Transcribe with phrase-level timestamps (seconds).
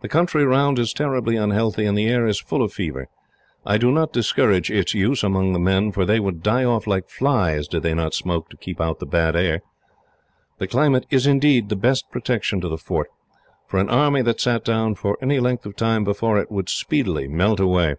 [0.00, 3.06] "The country round is terribly unhealthy, and the air is full of fever.
[3.66, 7.10] I do not discourage its use among the men, for they would die off like
[7.10, 9.60] flies, did they not smoke to keep out the bad air.
[10.56, 13.08] The climate is, indeed, the best protection to the fort,
[13.66, 17.28] for an army that sat down for any length of time before it, would speedily
[17.28, 17.96] melt away."